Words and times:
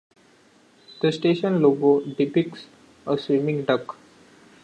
The 1.03 1.11
station 1.11 1.61
logo 1.61 1.99
depicts 2.03 2.65
a 3.05 3.19
swimming 3.19 3.65
duck. 3.65 3.95